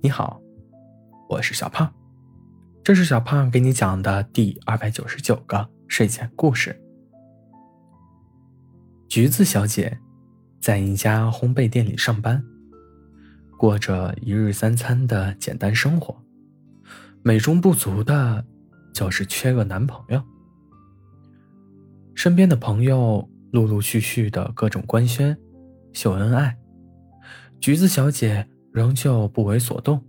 [0.00, 0.40] 你好，
[1.28, 1.92] 我是小胖，
[2.84, 6.80] 这是小胖给你讲的第二百九十九个睡前故事。
[9.08, 9.98] 橘子小姐
[10.60, 12.40] 在一家烘焙店里上班，
[13.58, 16.16] 过着一日三餐的简单生活，
[17.24, 18.46] 美中不足的，
[18.94, 20.22] 就是缺个男朋友。
[22.14, 25.36] 身边的朋友陆陆续续的各种官宣、
[25.92, 26.56] 秀恩爱，
[27.58, 28.48] 橘子小姐。
[28.78, 30.00] 仍旧不为所动。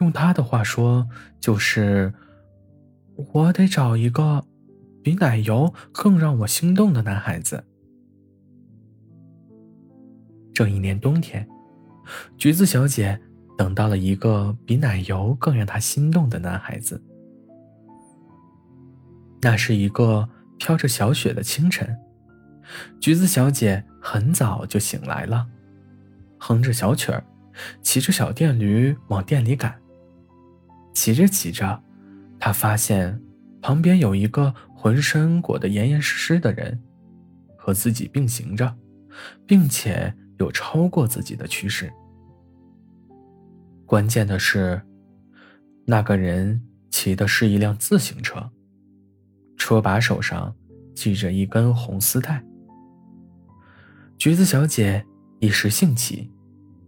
[0.00, 1.08] 用他的话说，
[1.38, 2.12] 就是
[3.32, 4.44] 我得找一个
[5.04, 7.64] 比奶油更让我心动的男孩子。
[10.52, 11.48] 这一年冬天，
[12.36, 13.20] 橘子小姐
[13.56, 17.00] 等到了一个比奶油更让她心动的男孩子。
[19.42, 21.96] 那是一个飘着小雪的清晨，
[23.00, 25.46] 橘子小姐很早就醒来了，
[26.38, 27.24] 哼着小曲儿。
[27.82, 29.80] 骑着小电驴往店里赶。
[30.92, 31.82] 骑着骑着，
[32.38, 33.20] 他发现
[33.60, 36.80] 旁边有一个浑身裹得严严实实的人，
[37.56, 38.76] 和自己并行着，
[39.46, 41.92] 并且有超过自己的趋势。
[43.86, 44.80] 关键的是，
[45.84, 48.50] 那个人骑的是一辆自行车，
[49.56, 50.54] 车把手上
[50.94, 52.42] 系着一根红丝带。
[54.16, 55.04] 橘子小姐
[55.40, 56.30] 一时兴起。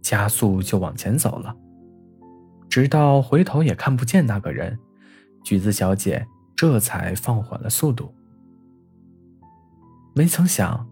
[0.07, 1.53] 加速就往前走了，
[2.69, 4.79] 直到回头也看不见那个人，
[5.43, 8.15] 橘子小姐这才放缓了速度。
[10.15, 10.87] 没曾想，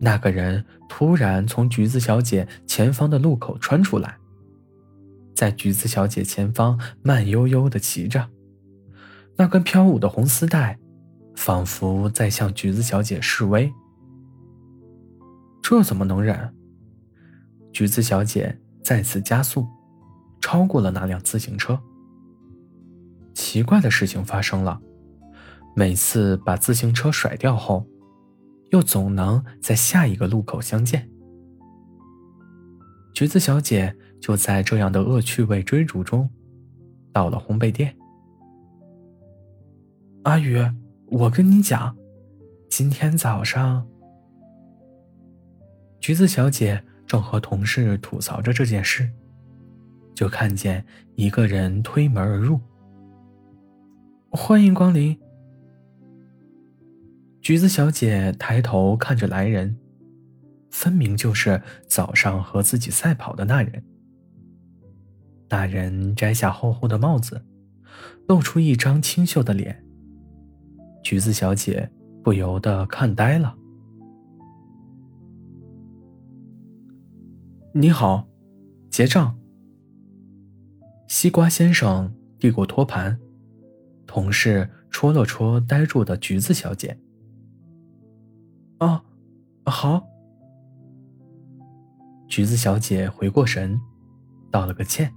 [0.00, 4.16] 那个人突然从橘子小姐前方的路口穿出来，
[5.32, 8.28] 在橘子小姐前方慢悠悠的骑着，
[9.36, 10.76] 那根飘舞的红丝带，
[11.36, 13.72] 仿佛在向橘子小姐示威。
[15.62, 16.52] 这怎么能忍？
[17.76, 19.66] 橘子小姐再次加速，
[20.40, 21.78] 超过了那辆自行车。
[23.34, 24.80] 奇怪的事情发生了，
[25.74, 27.86] 每次把自行车甩掉后，
[28.70, 31.06] 又总能在下一个路口相见。
[33.12, 36.30] 橘子小姐就在这样的恶趣味追逐中，
[37.12, 37.94] 到了烘焙店。
[40.22, 40.58] 阿宇，
[41.08, 41.94] 我跟你讲，
[42.70, 43.86] 今天早上，
[46.00, 46.82] 橘子小姐。
[47.06, 49.08] 正和同事吐槽着这件事，
[50.14, 50.84] 就看见
[51.14, 52.60] 一个人推门而入。
[54.30, 55.18] 欢迎光临。
[57.40, 59.78] 橘子小姐抬头看着来人，
[60.70, 63.82] 分明就是早上和自己赛跑的那人。
[65.48, 67.40] 那人摘下厚厚的帽子，
[68.26, 69.80] 露出一张清秀的脸。
[71.04, 71.88] 橘子小姐
[72.24, 73.56] 不由得看呆了。
[77.78, 78.26] 你好，
[78.88, 79.38] 结账。
[81.08, 83.20] 西瓜先生递过托盘，
[84.06, 86.98] 同事戳了戳呆住的橘子小姐。
[88.80, 89.02] 哦，
[89.66, 90.02] 好。
[92.26, 93.78] 橘子小姐回过神，
[94.50, 95.12] 道了个歉。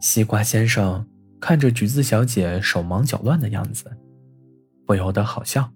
[0.00, 1.06] 西瓜先生
[1.38, 3.94] 看着橘子小姐手忙脚乱的样子，
[4.86, 5.70] 不由得好笑。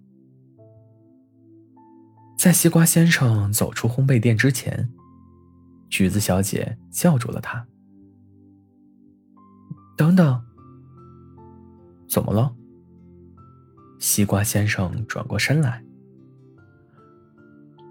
[2.35, 4.89] 在西瓜先生走出烘焙店之前。
[5.93, 7.63] 橘子小姐叫住了他。
[9.95, 10.43] 等等，
[12.09, 12.51] 怎么了？
[13.99, 15.85] 西瓜先生转过身来。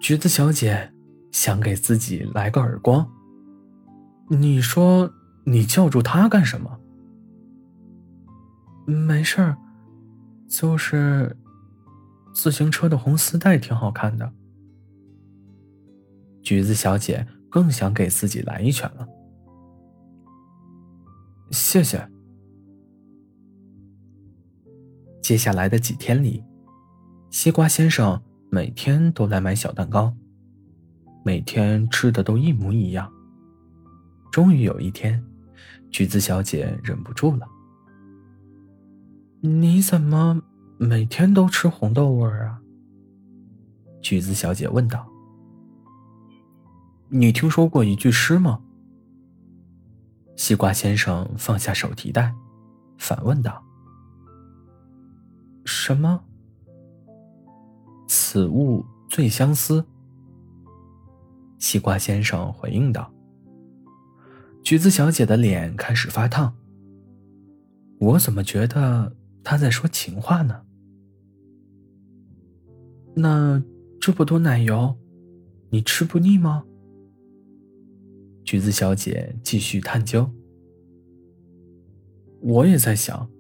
[0.01, 0.93] 橘子小姐
[1.31, 3.09] 想给自己来个耳光。
[4.29, 5.09] 你说
[5.45, 6.81] 你叫住他干什么？
[8.85, 9.57] 没事儿，
[10.49, 11.37] 就是
[12.35, 14.33] 自行车的红丝带挺好看的。
[16.43, 17.25] 橘子小姐。
[17.53, 19.07] 更想给自己来一拳了。
[21.51, 22.09] 谢谢。
[25.21, 26.43] 接下来的几天里，
[27.31, 28.21] 西瓜先生
[28.51, 30.13] 每天都来买小蛋糕，
[31.23, 33.13] 每天吃的都一模一样。
[34.33, 35.23] 终于有一天，
[35.91, 37.47] 橘子小姐忍不住了
[39.43, 40.41] ：“你怎么
[40.79, 42.59] 每天都吃红豆味儿啊？”
[44.01, 45.07] 橘子小姐问道。
[47.15, 48.59] 你听说过一句诗吗？
[50.35, 52.35] 西瓜先生放下手提袋，
[52.97, 53.63] 反问道
[55.67, 56.25] ：“什么？
[58.09, 59.85] 此物最相思。”
[61.61, 63.13] 西瓜先生回应道。
[64.65, 66.55] 橘子小姐的脸开始发烫。
[68.01, 70.63] 我怎么觉得他在说情话呢？
[73.15, 73.63] 那
[74.01, 74.97] 这么多奶油，
[75.69, 76.65] 你吃不腻吗？
[78.53, 80.31] 橘子小姐继续探究。
[82.43, 83.31] 我也在想，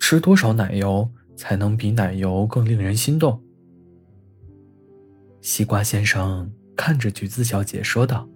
[0.00, 3.40] 吃多少奶油才能比奶油更令人心动？
[5.40, 8.28] 西瓜先生看着橘子小姐说道。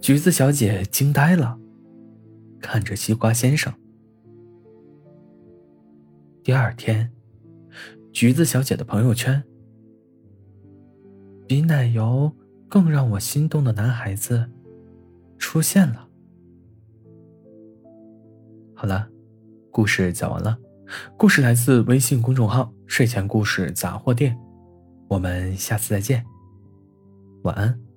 [0.00, 1.56] 橘子小姐惊呆了，
[2.60, 3.72] 看着西瓜先生。
[6.42, 7.12] 第二天，
[8.12, 9.44] 橘子小姐的朋友圈：
[11.46, 12.32] 比奶油
[12.70, 14.48] 更让我心动的男孩子
[15.36, 16.08] 出现了。
[18.74, 19.08] 好了，
[19.70, 20.56] 故事讲完了。
[21.16, 24.38] 故事来自微信公众号“睡前故事杂货店”，
[25.08, 26.24] 我们下次再见，
[27.42, 27.89] 晚安。